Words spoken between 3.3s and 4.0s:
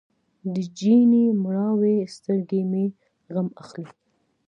غم اخلي.